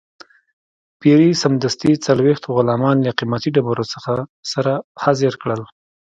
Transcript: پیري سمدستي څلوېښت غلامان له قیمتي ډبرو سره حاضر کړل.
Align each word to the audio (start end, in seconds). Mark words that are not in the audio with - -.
پیري 0.99 1.31
سمدستي 1.43 1.91
څلوېښت 2.05 2.43
غلامان 2.55 2.97
له 3.05 3.11
قیمتي 3.19 3.49
ډبرو 3.55 3.83
سره 4.51 4.73
حاضر 5.03 5.33
کړل. 5.41 5.61